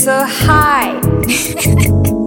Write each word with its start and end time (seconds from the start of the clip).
so 0.00 0.24
high. 0.24 0.98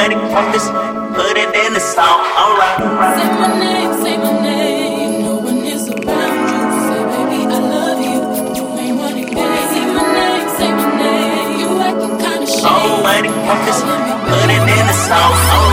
money 0.00 0.16
from 0.32 0.46
this, 0.52 0.66
put 1.16 1.36
it 1.36 1.50
in 1.62 1.70
the 1.76 1.80
song. 1.80 2.20
Alright. 2.40 2.78
Say 3.18 3.28
my 3.40 3.48
name, 3.64 3.92
say 4.02 4.16
my 4.16 4.32
name. 4.40 5.12
No 5.24 5.32
one 5.48 5.60
is 5.74 5.84
around 5.88 6.40
you. 6.52 6.62
Say, 6.88 7.02
baby, 7.12 7.38
I 7.44 7.58
love 7.74 8.00
you. 8.08 8.18
Ain't 8.80 8.96
running. 9.00 9.28
Say 9.72 9.84
my 9.96 10.04
name, 10.18 10.48
say 10.56 10.70
my 10.80 10.88
name. 11.02 11.60
You 11.60 11.68
kind 12.24 12.42
of 12.44 12.48
shady. 12.48 13.00
Money 13.08 13.32
this, 13.66 13.80
put 14.30 14.48
it 14.56 14.64
in 14.76 14.84
the 14.90 14.96
song. 15.08 15.69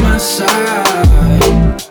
my 0.00 0.18
side. 0.18 1.82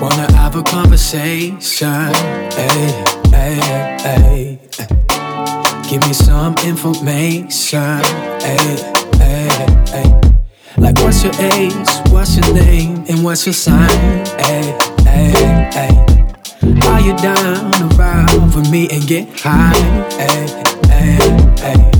Wanna 0.00 0.32
have 0.32 0.56
a 0.56 0.62
conversation? 0.62 2.12
Hey, 2.52 3.04
hey, 3.30 3.98
hey. 4.02 4.58
Give 5.88 6.02
me 6.06 6.12
some 6.12 6.54
information. 6.64 8.02
Hey, 8.40 8.92
hey, 9.16 9.48
hey. 9.88 10.20
Like, 10.76 10.96
what's 10.98 11.22
your 11.24 11.34
age? 11.52 11.88
What's 12.10 12.36
your 12.36 12.52
name? 12.54 13.04
And 13.08 13.24
what's 13.24 13.46
your 13.46 13.54
sign? 13.54 13.88
Hey, 14.38 14.76
hey, 15.04 15.70
hey. 15.72 15.94
Are 16.88 17.00
you 17.00 17.16
down 17.16 17.70
to 17.72 17.84
ride 17.96 18.54
with 18.54 18.70
me 18.70 18.88
and 18.90 19.06
get 19.06 19.28
high? 19.40 19.72
Hey, 20.18 20.46
hey, 20.88 21.18
hey. 21.64 21.94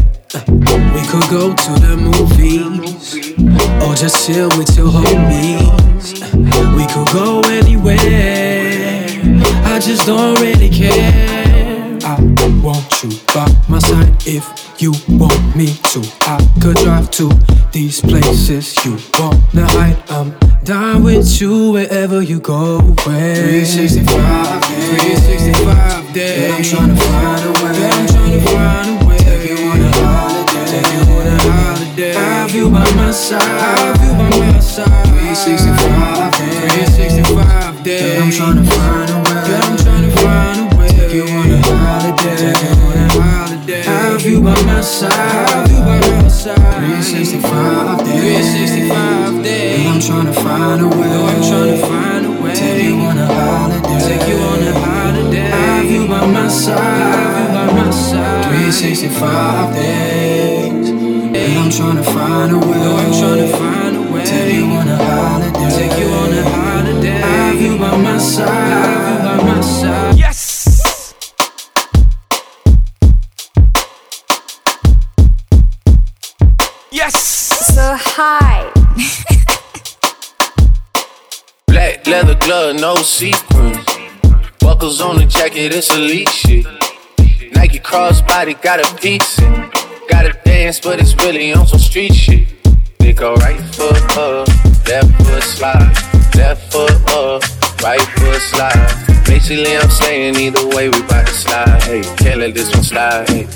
We 0.94 1.02
could 1.06 1.28
go 1.30 1.54
to 1.54 1.72
the 1.80 1.96
movies 1.96 3.53
or 3.82 3.94
just 3.94 4.26
chill 4.26 4.48
with 4.58 4.76
your 4.76 4.88
homies. 4.88 6.20
We 6.76 6.86
could 6.92 7.08
go 7.12 7.40
anywhere. 7.50 9.06
I 9.64 9.78
just 9.78 10.06
don't 10.06 10.38
really 10.40 10.70
care. 10.70 11.98
I 12.04 12.20
want 12.62 13.02
you 13.02 13.10
by 13.34 13.48
my 13.68 13.78
side 13.78 14.12
if 14.26 14.44
you 14.80 14.92
want 15.08 15.56
me 15.56 15.74
to. 15.92 16.02
I 16.22 16.38
could 16.60 16.76
drive 16.76 17.10
to 17.12 17.30
these 17.72 18.00
places 18.00 18.76
you 18.84 18.98
wanna 19.18 19.66
hide. 19.72 19.96
I'm 20.10 20.34
down 20.64 21.02
with 21.02 21.40
you 21.40 21.72
wherever 21.72 22.22
you 22.22 22.40
go. 22.40 22.80
Where 23.04 23.34
365, 23.34 24.64
365 24.64 26.12
days. 26.12 26.38
Yeah, 26.40 26.56
I'm 26.56 26.62
trying 26.62 26.94
to 26.94 27.02
find 27.02 27.44
a 27.44 27.52
way. 27.62 27.90
I'm 27.90 28.06
trying 28.06 28.32
to 28.32 28.40
find 28.50 28.88
a 28.88 28.92
way. 28.98 29.03
Side. 33.14 33.42
Have 33.42 34.02
you 34.02 34.12
by 34.18 34.28
my 34.28 34.58
side. 34.58 35.06
365 35.06 36.34
days. 36.34 36.98
365 36.98 37.84
days. 37.84 38.02
Yeah, 38.02 38.22
I'm 38.22 38.30
trying 38.34 38.58
to 38.58 38.64
find 38.66 39.10
a 39.10 39.18
way. 39.22 39.38
Yeah, 39.46 39.62
I'm 39.62 39.76
trying 39.78 40.02
to 40.02 40.12
find 40.18 40.58
a 40.58 40.76
way. 40.76 40.88
Take 40.90 41.14
you 41.14 41.22
on 41.22 41.46
a 41.46 41.62
holiday. 41.62 42.34
Take 42.34 42.58
you 42.58 42.74
on 42.74 42.98
a 42.98 43.06
holiday. 43.14 43.82
Have 43.82 44.26
you 44.26 44.42
by 44.42 44.58
my 44.66 44.80
side. 44.80 45.70
You 45.70 45.78
by 45.86 46.02
my 46.02 46.26
side. 46.26 46.58
365 46.58 48.02
days. 48.02 48.18
365 48.18 49.44
days. 49.44 49.78
And 49.78 49.88
I'm 49.94 50.00
trying 50.02 50.26
to 50.26 50.34
find 50.34 50.82
a 50.82 50.88
way. 50.90 51.14
I'm 51.14 51.38
trying 51.38 51.70
to 51.70 51.78
find 51.86 52.26
a 52.26 52.42
way. 52.42 52.54
Take 52.54 52.82
you 52.82 52.98
on 52.98 53.16
a 53.16 53.26
holiday. 53.30 53.98
Take 54.10 54.26
you 54.26 54.38
on 54.42 54.58
a 54.58 54.72
holiday. 54.74 55.54
Have 55.54 55.86
you 55.86 56.08
by 56.08 56.26
my 56.26 56.48
side. 56.48 57.46
You 57.46 57.54
by 57.54 57.66
my 57.78 57.90
side. 57.90 58.50
365 58.50 59.74
days. 59.74 60.53
And 61.54 61.62
I'm 61.62 61.70
trying 61.70 61.96
to 61.96 62.02
find 62.02 62.52
a 62.52 62.58
way. 62.58 62.66
I'm 62.66 63.12
trying 63.12 63.38
to 63.38 63.46
find 63.56 63.96
a 63.96 64.02
way. 64.12 64.24
Take 64.24 64.54
you 64.56 64.64
on 64.64 64.88
a 64.88 64.96
holiday. 64.96 65.70
Take 65.70 65.96
you 66.00 66.06
on 66.08 66.32
a 66.32 66.42
holiday. 66.42 67.10
Have 67.10 67.60
you 67.62 67.78
by 67.78 67.96
my 67.96 68.18
side. 68.18 68.48
Have 68.48 69.22
you 69.22 69.24
by 69.24 69.36
my 69.54 69.60
side. 69.60 70.18
Yes. 70.18 71.14
Yes. 76.90 77.16
So 77.72 77.94
high. 78.00 78.72
Black 81.68 82.04
leather 82.08 82.34
glove, 82.34 82.74
no 82.80 82.96
sequins. 82.96 83.86
Buckles 84.58 85.00
on 85.00 85.18
the 85.18 85.26
jacket, 85.26 85.72
it's 85.72 85.88
elite 85.94 86.28
shit. 86.30 86.66
Nike 87.54 87.78
crossbody 87.78 88.60
got 88.60 88.80
a 88.80 88.94
piece. 88.96 89.38
in. 89.38 89.70
Gotta 90.08 90.34
dance, 90.64 90.80
but 90.80 90.98
it's 90.98 91.14
really 91.16 91.52
on 91.52 91.66
some 91.66 91.78
street 91.78 92.14
shit. 92.14 92.48
They 92.98 93.12
go 93.12 93.34
right 93.34 93.60
foot 93.74 94.00
up, 94.16 94.48
left 94.88 95.12
foot 95.22 95.42
slide, 95.42 95.92
left 96.36 96.72
foot 96.72 96.96
up, 97.12 97.42
right 97.82 98.00
foot 98.16 98.40
slide. 98.40 98.88
Basically, 99.26 99.76
I'm 99.76 99.90
saying 99.90 100.36
either 100.36 100.66
way, 100.68 100.88
we 100.88 101.02
bout 101.02 101.26
to 101.26 101.34
slide. 101.34 101.82
Hey, 101.82 102.02
can't 102.16 102.40
let 102.40 102.54
this 102.54 102.72
one 102.72 102.82
slide. 102.82 103.28
Hey. 103.28 103.46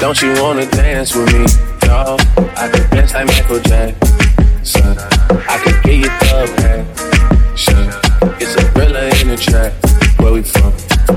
Don't 0.00 0.20
you 0.20 0.34
wanna 0.42 0.66
dance 0.66 1.14
with 1.14 1.32
me? 1.32 1.46
No, 1.86 2.16
I 2.56 2.70
could 2.72 2.90
dance 2.90 3.14
like 3.14 3.26
Michael 3.26 3.60
Jackson. 3.60 4.98
I 5.54 5.56
could 5.62 5.78
get 5.84 5.96
you 5.96 6.10
the 6.26 6.42
passion. 6.58 7.86
It's 8.40 8.56
a 8.56 8.62
thriller 8.72 9.06
in 9.20 9.28
the 9.28 9.36
track. 9.36 9.72
Where 10.18 10.32
we 10.32 10.42
from? 10.42 10.72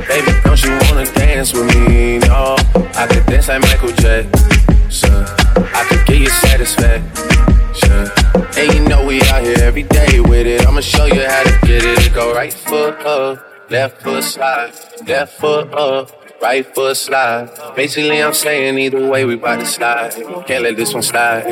Baby, 0.07 0.31
don't 0.43 0.61
you 0.63 0.77
wanna 0.85 1.05
dance 1.13 1.51
with 1.53 1.65
me? 1.75 2.19
No, 2.19 2.57
I 2.93 3.07
could 3.07 3.25
dance 3.25 3.47
like 3.47 3.61
Michael 3.61 3.91
Jackson. 3.93 4.58
I 4.91 5.85
can 5.87 6.03
get 6.05 6.17
you 6.19 6.29
satisfaction. 6.29 8.09
And 8.57 8.73
you 8.73 8.87
know 8.89 9.05
we 9.05 9.21
out 9.29 9.43
here 9.43 9.57
every 9.61 9.83
day 9.83 10.19
with 10.19 10.47
it. 10.47 10.65
I'ma 10.65 10.81
show 10.81 11.05
you 11.05 11.27
how 11.27 11.43
to 11.43 11.67
get 11.67 11.83
it. 11.85 12.11
Go 12.11 12.33
right 12.33 12.51
foot 12.51 12.95
up, 13.05 13.69
left 13.69 14.01
foot 14.01 14.23
slide, 14.23 14.73
left 15.07 15.39
foot 15.39 15.71
up. 15.73 16.11
Right 16.41 16.65
foot 16.73 16.97
slide. 16.97 17.49
Basically, 17.75 18.23
I'm 18.23 18.33
saying 18.33 18.79
either 18.79 19.07
way, 19.09 19.25
we 19.25 19.35
bout 19.35 19.59
to 19.59 19.65
slide. 19.65 20.13
Can't 20.47 20.63
let 20.63 20.77
this 20.77 20.93
one 20.93 21.03
slide. 21.03 21.43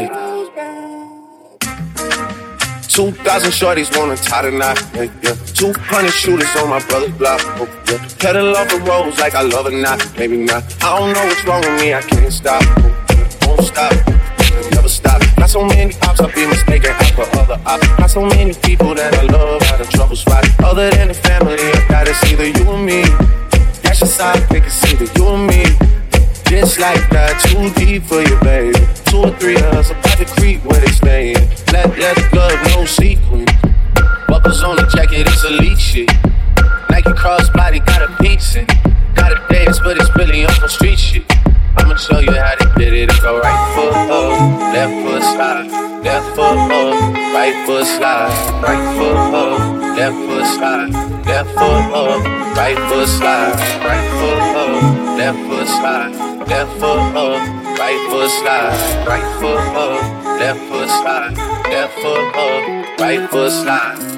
2,000 2.87 3.51
shorties 3.51 3.95
wanna 3.95 4.15
tie 4.15 4.49
the 4.49 4.51
knot. 4.51 4.81
Yeah, 4.95 5.11
yeah. 5.21 5.35
200 5.53 6.09
shooters 6.09 6.55
on 6.55 6.69
my 6.69 6.79
brother's 6.87 7.11
block. 7.11 7.41
Oh, 7.43 7.67
yeah. 7.87 8.07
Pedal 8.17 8.55
off 8.55 8.69
the 8.69 8.79
roads 8.79 9.19
like 9.19 9.35
I 9.35 9.43
love 9.43 9.67
it 9.67 9.73
not. 9.73 10.01
Maybe 10.17 10.37
not. 10.37 10.63
I 10.81 10.97
don't 10.97 11.13
know 11.13 11.25
what's 11.25 11.45
wrong 11.45 11.61
with 11.61 11.79
me. 11.79 11.93
I 11.93 12.01
can't 12.01 12.33
stop. 12.33 12.63
Oh. 12.79 13.06
Won't 13.57 13.69
stop. 13.69 13.93
Never 14.71 14.87
stop. 14.87 15.21
Not 15.37 15.49
so 15.49 15.65
many 15.65 15.93
ops, 16.03 16.21
I'll 16.21 16.31
be 16.31 16.45
mistaken 16.45 16.93
for 17.15 17.25
other 17.39 17.59
ops. 17.65 17.87
Not 17.99 18.09
so 18.11 18.23
many 18.23 18.53
people 18.53 18.93
that 18.93 19.13
I 19.15 19.23
love 19.33 19.63
out 19.63 19.81
of 19.81 19.89
trouble 19.89 20.15
spot. 20.15 20.45
Other 20.63 20.91
than 20.91 21.07
the 21.07 21.15
family, 21.15 21.57
I 21.57 21.85
got 21.89 22.07
it's 22.07 22.23
either 22.31 22.45
you 22.45 22.69
or 22.69 22.77
me. 22.77 23.01
That's 23.81 23.99
your 24.01 24.09
side, 24.09 24.47
pick 24.49 24.65
it's 24.65 24.85
either 24.85 25.05
you 25.17 25.27
and 25.29 25.47
me. 25.47 25.63
Just 26.45 26.79
like 26.79 27.09
that, 27.09 27.41
too 27.49 27.73
deep 27.73 28.03
for 28.03 28.21
you, 28.21 28.37
baby. 28.41 28.77
Two 29.05 29.25
or 29.25 29.31
three 29.39 29.55
of 29.55 29.73
us 29.73 29.89
about 29.89 30.17
to 30.17 30.25
creep 30.25 30.63
where 30.63 30.79
they 30.79 30.91
staying. 30.91 31.37
Let 31.73 31.97
let 31.97 32.15
glove, 32.31 32.59
no 32.75 32.85
sequin. 32.85 33.45
Buckles 34.27 34.61
on 34.61 34.75
the 34.75 34.85
jacket, 34.93 35.25
it's 35.25 35.43
elite 35.43 35.79
shit. 35.79 36.09
Nike 36.91 37.09
crossbody 37.17 37.83
got 37.85 38.03
a 38.05 38.15
piece 38.21 38.55
in. 38.55 38.67
Got 39.15 39.33
a 39.33 39.41
dance, 39.51 39.79
but 39.79 39.97
it's 39.97 40.15
really 40.15 40.45
on 40.45 40.53
some 40.53 40.69
street 40.69 40.99
shit. 40.99 41.46
I'ma 41.77 41.95
show 41.95 42.19
you 42.19 42.31
how 42.31 42.55
they 42.59 42.85
did 42.85 42.93
it. 42.93 43.21
Go 43.21 43.39
right 43.39 43.75
foot 43.75 43.93
up, 43.93 44.39
left 44.73 44.95
foot 45.03 45.23
slide, 45.23 45.67
left 46.03 46.27
foot 46.35 46.57
up, 46.71 47.13
right 47.33 47.55
foot 47.65 47.85
slide, 47.85 48.31
right 48.61 48.85
foot 48.97 49.17
up, 49.33 49.59
left 49.97 50.17
foot 50.25 50.45
slide, 50.55 50.91
left 51.25 51.49
foot 51.51 51.85
up, 51.93 52.23
right 52.57 52.77
foot 52.89 53.07
slide, 53.07 53.55
right 53.85 54.07
foot 54.19 54.41
up, 54.57 55.17
left 55.17 55.39
foot 55.47 55.67
slide, 55.67 56.13
left 56.47 56.71
foot 56.79 57.15
up, 57.15 57.41
right 57.79 58.01
foot 58.09 58.29
slide, 58.29 59.07
right 59.07 59.27
foot 59.39 59.59
up, 59.75 60.01
left 60.39 60.59
foot 60.69 60.89
slide, 60.89 61.35
left 61.69 61.93
foot 61.99 62.35
up, 62.35 62.99
right 62.99 63.29
foot 63.29 63.51
slide. 63.51 64.17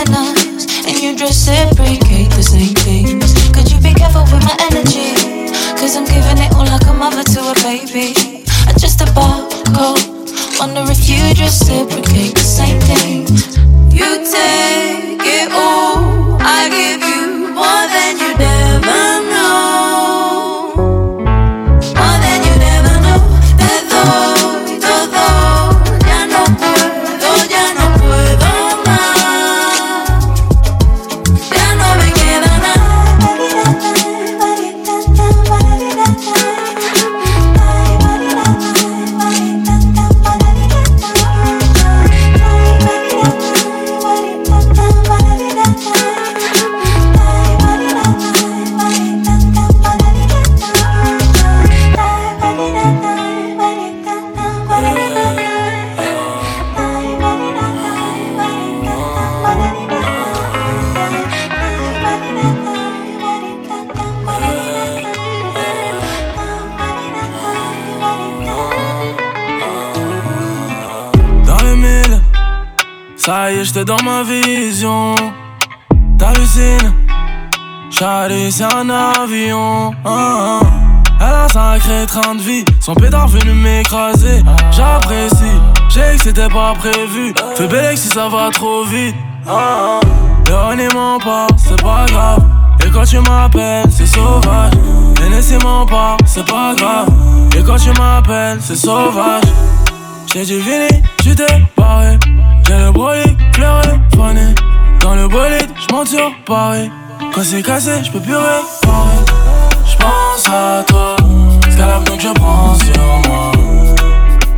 Just 0.00 0.16
us, 0.16 0.86
and 0.86 0.96
you 1.02 1.12
reciprocate 1.12 2.30
the 2.30 2.42
same 2.42 2.74
things. 2.74 3.34
Could 3.52 3.70
you 3.70 3.78
be 3.80 3.92
careful 3.92 4.22
with 4.32 4.42
my 4.44 4.56
energy? 4.70 5.12
Cause 5.76 5.96
I'm 5.96 6.04
giving 6.04 6.38
it 6.38 6.52
all 6.54 6.64
like 6.64 6.86
a 6.86 6.92
mother 6.92 7.22
to 7.22 7.40
a 7.40 7.54
baby. 7.60 8.14
I 8.66 8.72
just 8.78 9.00
about 9.00 9.50
go. 9.74 9.96
Wonder 10.58 10.84
if 10.90 11.08
you 11.08 11.20
reciprocate 11.36 12.39
Charlie, 77.90 78.50
c'est 78.50 78.64
un 78.64 78.88
avion. 78.88 79.92
Ah, 80.04 80.60
ah. 80.62 80.80
Elle 81.20 81.26
a 81.26 81.48
sacré 81.48 82.06
train 82.06 82.34
de 82.34 82.40
vie, 82.40 82.64
son 82.80 82.94
pétard 82.94 83.28
venu 83.28 83.52
m'écraser. 83.52 84.42
J'apprécie, 84.70 85.44
j'ai 85.90 86.16
que 86.16 86.22
c'était 86.22 86.48
pas 86.48 86.72
prévu. 86.78 87.34
Fais 87.56 87.68
belle 87.68 87.98
si 87.98 88.08
ça 88.08 88.28
va 88.28 88.48
trop 88.50 88.84
vite. 88.84 89.14
Ah, 89.46 90.00
ah. 90.02 91.18
pas, 91.22 91.46
c'est 91.58 91.82
pas 91.82 92.06
grave. 92.06 92.42
Et 92.86 92.90
quand 92.90 93.04
tu 93.04 93.18
m'appelles, 93.18 93.84
c'est 93.90 94.06
sauvage. 94.06 94.72
Et 95.26 95.28
laissez-moi 95.28 95.84
pas, 95.86 96.16
c'est 96.24 96.46
pas 96.46 96.74
grave. 96.74 97.08
Et 97.58 97.62
quand 97.62 97.76
tu 97.76 97.90
m'appelles, 98.00 98.58
c'est 98.60 98.76
sauvage. 98.76 99.42
J'ai 100.32 100.46
du 100.46 100.58
vini, 100.58 101.02
tu 101.22 101.34
t'es 101.34 101.62
barré. 101.76 102.18
J'ai 102.66 102.78
le 102.78 102.92
clair 103.52 103.82
et 103.84 104.16
fané. 104.16 104.54
Dans 105.00 105.14
le 105.14 105.28
bolide, 105.28 105.68
j'm'en 105.88 106.04
tire 106.04 106.30
pareil. 106.46 106.90
Quand 107.34 107.42
c'est 107.44 107.62
cassé, 107.62 107.92
j'peux 108.02 108.20
plus 108.20 108.34
réparer. 108.34 109.24
J'pense 109.84 110.48
à 110.48 110.82
toi, 110.86 111.16
scalab 111.70 112.04
donc 112.04 112.20
je 112.20 112.28
prends 112.28 112.74
sur 112.74 113.28
moi. 113.28 113.52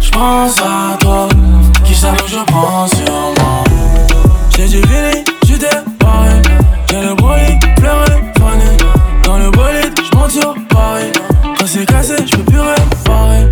J'pense 0.01 0.59
à 0.61 0.97
toi, 0.99 1.29
qui 1.85 1.95
savent 1.95 2.23
que 2.23 2.31
je 2.31 2.45
prends 2.47 2.87
sur 2.87 3.13
moi. 3.39 3.65
J'ai 4.57 4.69
du 4.69 4.81
vini, 4.81 5.25
tu 5.45 5.59
t'es 5.59 5.69
barré. 6.01 6.41
J'ai 6.91 7.03
le 7.03 7.15
clair 7.15 8.05
et 8.07 8.39
fané. 8.39 8.77
Dans 9.25 9.39
le 9.39 9.51
bolide, 9.51 9.99
j'm'en 10.13 10.29
tire 10.29 10.55
pareil. 10.69 11.13
Quand 11.59 11.67
c'est 11.67 11.87
cassé, 11.87 12.15
j'peux 12.27 12.45
plus 12.45 12.61
réparer. 12.61 13.49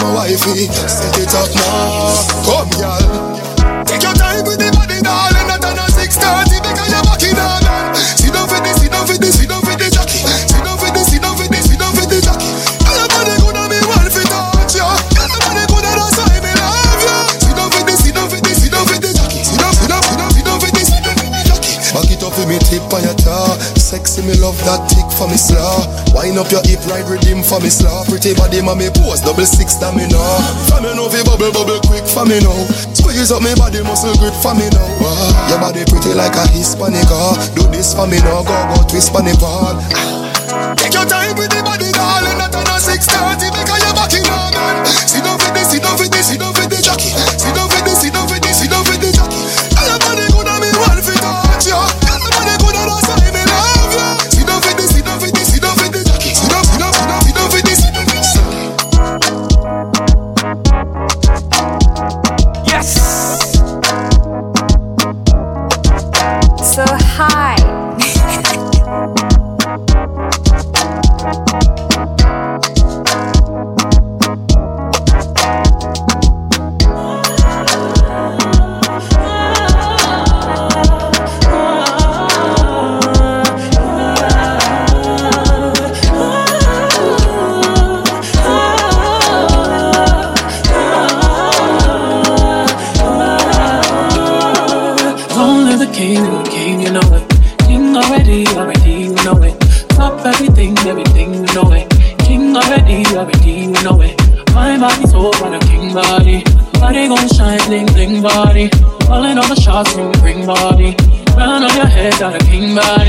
My 0.00 0.14
wifey. 0.14 0.66
Set 0.86 1.18
it 1.18 1.34
up 1.34 1.48
now. 1.54 2.14
Come, 2.46 2.70
y'all. 2.78 3.84
Take 3.84 4.02
your 4.02 4.14
time 4.14 4.44
with 4.44 4.58
the 4.58 4.68
body, 4.74 5.00
darling. 5.02 5.46
Not 5.48 5.64
on 5.64 5.78
a 5.78 5.86
630 5.90 6.60
because 6.62 6.90
you're 6.92 7.04
back 7.04 7.22
in 7.24 7.38
on. 7.38 7.62
Sit 7.94 8.32
down 8.32 8.46
for 8.48 8.60
this, 8.60 8.76
sit 8.80 8.92
down 8.92 9.06
for 9.06 9.16
this, 9.18 9.34
sit 9.38 9.48
down 9.48 9.62
for 9.62 9.74
the 9.74 9.88
jockey. 9.90 10.22
Sit 10.22 10.62
down 10.62 10.76
for 10.78 10.90
this, 10.92 11.06
sit 11.08 11.22
down 11.22 11.34
for 11.36 11.46
this, 11.48 11.64
sit 11.66 11.78
down 11.78 11.92
for 11.96 12.06
the 12.06 12.18
jockey. 12.20 12.52
Your 12.88 13.06
body 13.08 13.34
gonna 13.40 13.64
be 13.70 13.78
one 13.88 14.10
for 14.10 14.24
touch 14.26 14.76
you. 14.76 14.84
Your 14.84 15.40
body 15.40 15.64
gonna 15.70 15.92
decide 15.96 16.42
me 16.42 16.52
love 16.58 17.00
you. 17.00 17.16
Sit 17.40 17.54
down 17.56 17.68
for 17.72 17.82
this, 17.86 17.98
sit 18.04 18.14
down 18.14 18.26
for 18.28 18.40
this, 18.42 18.56
sit 18.60 18.70
down 18.72 18.84
for 18.86 18.98
the 18.98 19.10
jockey. 19.14 19.40
Sit 19.42 19.58
down, 19.58 19.72
sit 19.72 19.88
down, 19.88 20.02
sit 20.04 20.18
down, 20.18 20.30
sit 20.36 20.44
down 20.44 20.58
for 20.60 20.70
this, 20.74 20.88
sit 20.92 21.02
down 21.02 21.16
for 21.16 21.28
the 21.32 21.40
jockey. 21.48 21.72
Back 21.96 22.10
it 22.12 22.22
up 22.22 22.34
with 22.36 22.48
me 22.48 22.58
tip 22.60 22.84
on 22.92 23.00
your 23.02 23.16
tar. 23.16 23.56
Sexy, 23.80 24.20
me 24.22 24.36
love 24.36 24.58
that 24.68 24.84
tick 24.92 25.07
for 25.18 25.26
me 25.26 25.34
slaw. 25.34 25.82
Wind 26.14 26.38
up 26.38 26.46
your 26.54 26.62
hip, 26.62 26.78
ride 26.86 27.10
redeem 27.10 27.42
for 27.42 27.58
me 27.58 27.68
slaw. 27.68 28.06
Pretty 28.06 28.38
body, 28.38 28.62
mommy 28.62 28.86
pose, 28.94 29.20
double 29.20 29.42
six 29.42 29.74
that 29.82 29.90
me 29.98 30.06
know. 30.06 30.22
For 30.70 30.78
me 30.78 30.94
know, 30.94 31.10
fi 31.10 31.26
bubble, 31.26 31.50
bubble 31.50 31.82
quick 31.90 32.06
for 32.06 32.22
me 32.22 32.38
now. 32.38 32.54
Squeeze 32.94 33.34
up 33.34 33.42
me 33.42 33.50
body, 33.58 33.82
muscle 33.82 34.14
grip 34.22 34.34
for 34.38 34.54
me 34.54 34.70
now. 34.70 34.86
Ah, 35.02 35.50
your 35.50 35.58
body 35.58 35.82
pretty 35.90 36.14
like 36.14 36.38
a 36.38 36.46
Hispanic. 36.54 37.10
Ah, 37.10 37.34
do 37.58 37.66
this 37.74 37.90
for 37.90 38.06
me 38.06 38.22
now, 38.22 38.46
go 38.46 38.54
go 38.70 38.78
twist 38.86 39.10
for 39.10 39.20
the 39.26 39.34
ball. 39.42 39.74
Take 40.78 40.94
your 40.94 41.04
time 41.04 41.34
with 41.34 41.50
the 41.50 41.60
body, 41.66 41.90
darling. 41.92 42.38
Not 42.38 42.54
on 42.54 42.70
a 42.70 42.78
630 42.78 43.50
because 43.50 43.80
you're 43.82 43.96
back 43.98 44.14
in 44.14 44.22
on 44.30 44.54
man. 44.54 44.86
Sit 44.86 45.26
down 45.26 45.36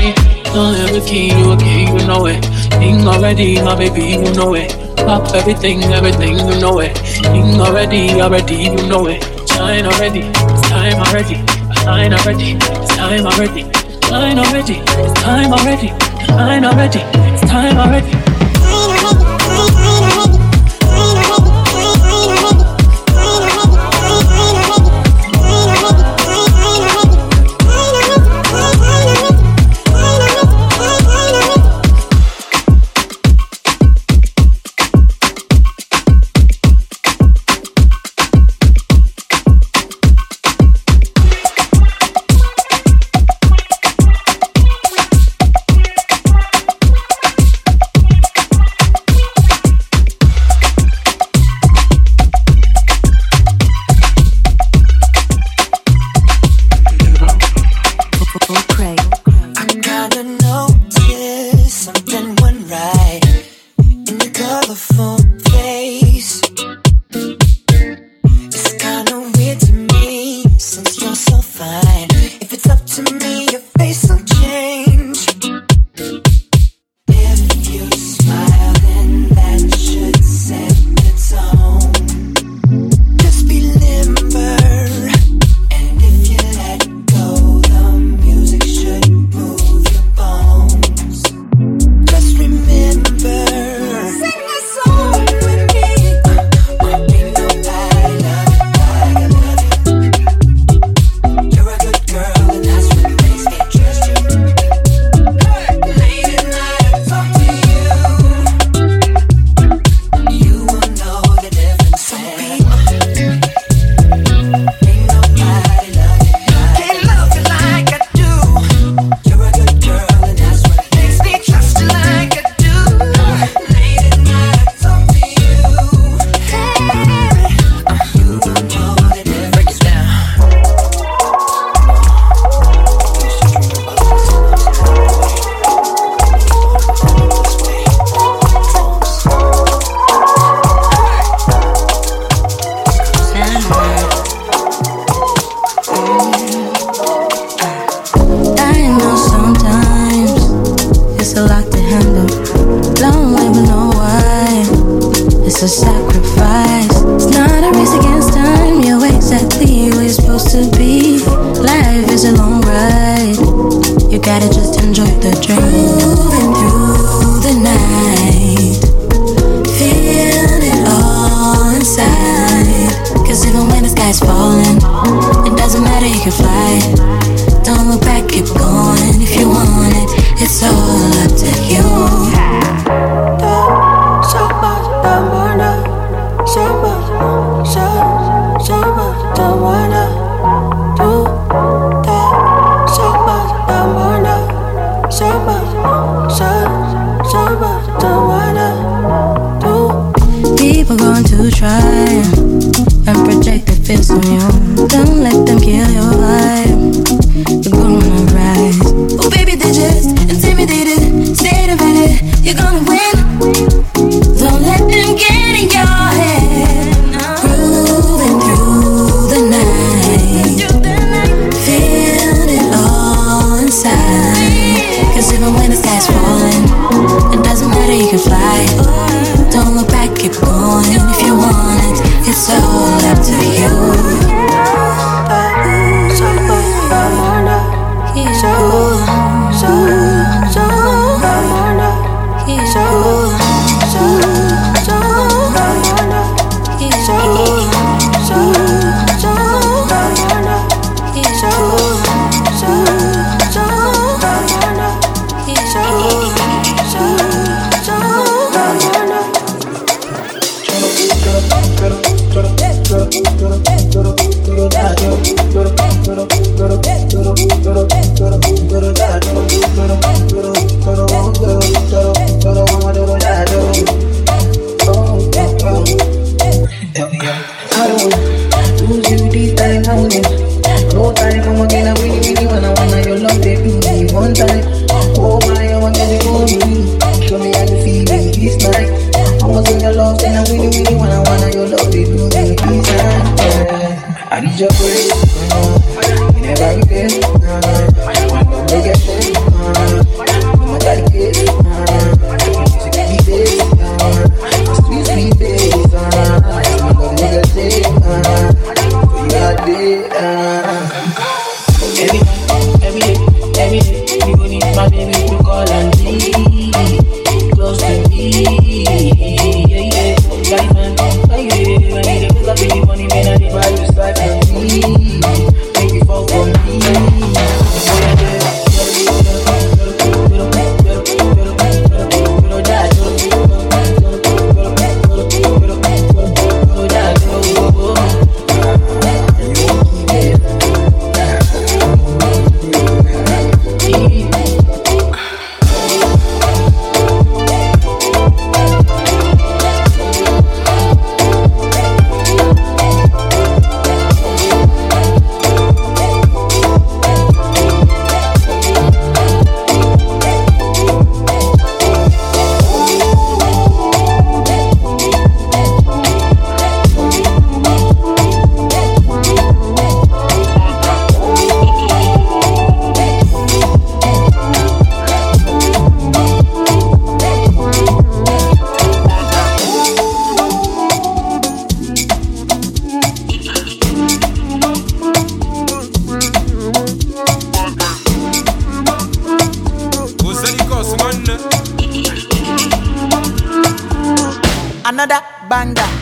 body. 0.00 0.14
Only 0.50 0.98
the 0.98 1.06
king, 1.06 1.38
you 1.38 1.52
a 1.52 2.00
you 2.00 2.06
know 2.06 2.26
it. 2.26 2.42
King 2.72 3.06
already, 3.06 3.62
my 3.62 3.76
baby, 3.76 4.02
you 4.02 4.34
know 4.34 4.54
it. 4.54 4.70
Pop 4.96 5.34
everything, 5.34 5.82
everything, 5.84 6.38
you 6.38 6.60
know 6.60 6.80
it. 6.80 6.94
King 7.22 7.60
already, 7.60 8.20
already, 8.20 8.56
you 8.56 8.88
know 8.88 9.06
it. 9.06 9.22
Shine 9.48 9.86
already, 9.86 10.20
it's 10.20 10.68
time 10.68 10.98
already. 10.98 11.36
Shine 11.82 12.12
already, 12.12 12.52
it's 12.52 12.96
time 12.96 13.26
already. 13.26 13.62
Shine 14.08 14.38
already, 14.38 14.74
it's 14.78 15.20
time 15.20 15.52
already. 15.52 15.88
Shine 16.26 16.64
already, 16.64 17.00
it's 17.32 17.40
time 17.42 17.76
already. 17.76 18.29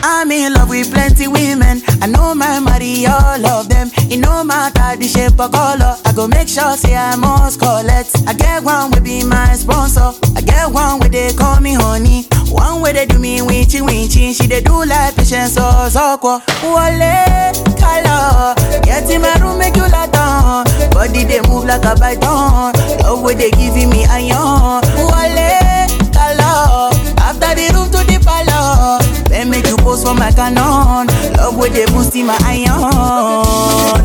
I'm 0.03 0.31
in 0.31 0.53
love 0.53 0.69
with 0.69 0.91
plenty 0.91 1.27
women. 1.27 1.81
I 2.01 2.07
know 2.07 2.33
my 2.35 2.59
money, 2.59 3.05
all 3.05 3.45
of 3.45 3.69
them. 3.69 3.89
It 4.09 4.17
no 4.17 4.43
matter 4.43 4.97
the 4.97 5.07
shape 5.07 5.39
or 5.39 5.49
color. 5.49 5.95
I 6.05 6.13
go 6.13 6.27
make 6.27 6.47
sure 6.47 6.75
say 6.77 6.95
I 6.95 7.15
must 7.15 7.59
collect. 7.59 8.15
I 8.27 8.33
get 8.33 8.63
one 8.63 8.91
will 8.91 9.01
be 9.01 9.23
my 9.23 9.53
sponsor. 9.53 10.11
I 10.35 10.41
get 10.41 10.71
one 10.71 10.99
where 10.99 11.09
they 11.09 11.33
call 11.33 11.59
me 11.59 11.73
honey. 11.73 12.25
One 12.49 12.81
way 12.81 12.93
they 12.93 13.05
do 13.05 13.19
me 13.19 13.39
winchy 13.41 13.81
winchy. 13.81 14.33
She 14.33 14.47
they 14.47 14.61
do 14.61 14.83
like 14.85 15.15
patience 15.15 15.57
or 15.57 15.89
soko. 15.89 16.39
Wale 16.63 17.53
color. 17.77 18.55
Get 18.83 19.09
in 19.09 19.21
my 19.21 19.33
room 19.41 19.59
make 19.59 19.75
you 19.75 19.87
like 19.89 20.11
down. 20.11 20.65
Body 20.91 21.23
they 21.25 21.41
move 21.47 21.65
like 21.65 21.85
a 21.85 21.95
python. 21.95 22.73
Love 23.03 23.21
way 23.21 23.35
they 23.35 23.51
giving 23.51 23.89
me 23.89 24.05
iron. 24.09 24.81
Wale 24.95 25.87
color. 26.11 26.89
After 27.19 27.51
the 27.55 27.69
room 27.75 27.91
to 27.91 27.99
the 28.07 28.17
palace. 28.23 28.98
Then 29.39 29.51
make 29.51 29.67
you 29.67 29.77
pose 29.77 30.03
for 30.03 30.13
my 30.13 30.31
canon. 30.33 31.07
Love 31.37 31.55
where 31.55 31.69
they 31.69 31.85
boost 31.85 32.13
in 32.13 32.25
my 32.25 32.35
iron. 32.43 34.03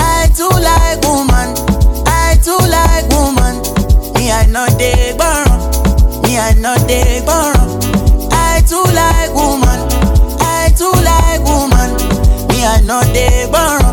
I 0.00 0.24
too 0.32 0.48
like 0.48 1.04
woman. 1.04 1.52
I 2.08 2.40
too 2.40 2.56
like 2.72 3.04
woman. 3.12 3.60
Me 4.16 4.32
I 4.32 4.46
know 4.48 4.64
they 4.80 5.12
burn. 5.20 5.44
Me 6.22 6.38
I 6.38 6.54
know 6.56 6.74
they 6.88 7.20
burn. 7.28 7.60
I 8.32 8.62
too 8.66 8.80
like 8.96 9.34
woman. 9.36 9.84
I 10.40 10.72
too 10.72 10.88
like 11.04 11.44
woman. 11.44 11.92
Me 12.48 12.64
I 12.64 12.80
know 12.88 13.02
they 13.12 13.44
burn. 13.52 13.84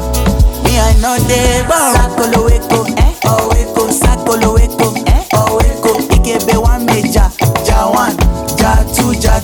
Me 0.63 0.79
I 0.79 0.95
know 1.03 1.17
they 1.27 1.67
burn. 1.67 1.95
Sakolo 1.99 2.47
weko, 2.47 2.87
eh? 2.97 3.13
Oh 3.25 3.49
weko, 3.51 3.91
sakolo 3.91 4.53
weko, 4.55 4.95
eh? 5.05 5.25
Oh 5.33 5.59
weko, 5.59 5.99
ikebe 6.15 6.55
one 6.57 6.85
meja, 6.85 7.29
ja 7.67 7.87
one, 7.89 8.15
ja 8.57 8.77
two, 8.95 9.11
ja 9.19 9.41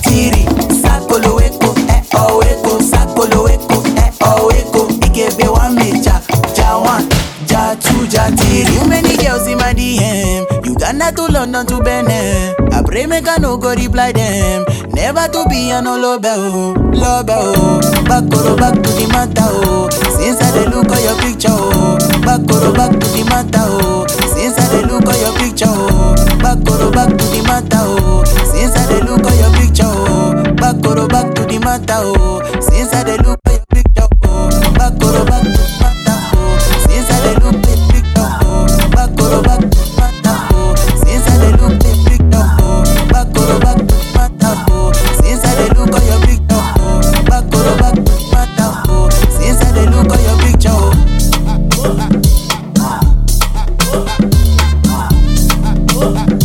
London 11.31 11.65
to 11.67 11.81
Benin. 11.83 12.55
I 12.73 12.81
pray 12.83 13.05
make 13.05 13.27
I 13.27 13.37
no 13.37 13.57
go 13.57 13.73
reply 13.73 14.11
them. 14.11 14.65
Never 14.93 15.27
to 15.27 15.45
be 15.49 15.71
an 15.71 15.85
love 15.85 16.21
oh, 16.25 16.73
love 16.93 17.25
oh. 17.29 17.79
Back 18.05 18.23
or 18.33 18.55
back 18.57 18.73
to 18.75 18.89
the 18.93 19.07
matter 19.11 19.41
oh. 19.45 19.89
Since 20.17 20.41
I 20.41 20.51
dey 20.51 20.65
look 20.69 20.89
at 20.91 21.03
your 21.03 21.17
picture 21.21 21.49
oh. 21.51 21.97
Back 22.25 22.41
or 22.49 22.73
back 22.73 22.91
to 22.91 23.07
the 23.13 23.23
matter 23.29 23.65
oh. 23.65 24.07
Since 24.33 24.57
I 24.57 24.67
dey 24.71 24.87
look 24.87 25.05
at 25.05 25.19
your 25.21 25.33
picture 25.37 25.65
oh. 25.69 26.15
Back 26.41 26.59
or 26.69 26.91
back 26.91 27.09
to 27.09 27.25
the 27.29 27.41
matter 27.45 27.77
oh. 27.81 28.23
Since 28.25 28.75
I 28.75 28.87
dey 28.89 29.01
look 29.05 29.25
at 29.25 29.37
your 29.37 29.51
picture 29.59 29.85
oh. 29.85 30.53
Back 30.55 30.81
or 30.85 31.07
back 31.07 31.33
to 31.35 31.43
the 31.45 31.59
matter 31.59 32.01
oh. 32.01 32.41
Since 32.61 32.93
I 32.93 33.03
dey 33.03 33.17
look 33.23 33.36
Oh. 55.99 56.36